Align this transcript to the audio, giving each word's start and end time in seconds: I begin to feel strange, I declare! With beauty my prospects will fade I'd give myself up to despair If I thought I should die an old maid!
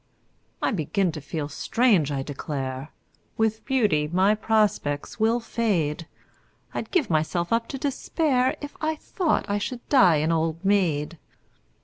I 0.63 0.71
begin 0.71 1.11
to 1.11 1.21
feel 1.21 1.47
strange, 1.47 2.11
I 2.11 2.23
declare! 2.23 2.89
With 3.37 3.63
beauty 3.65 4.07
my 4.11 4.33
prospects 4.33 5.19
will 5.19 5.39
fade 5.39 6.07
I'd 6.73 6.89
give 6.89 7.11
myself 7.11 7.53
up 7.53 7.67
to 7.67 7.77
despair 7.77 8.57
If 8.61 8.75
I 8.81 8.95
thought 8.95 9.45
I 9.47 9.59
should 9.59 9.87
die 9.89 10.15
an 10.15 10.31
old 10.31 10.65
maid! 10.65 11.19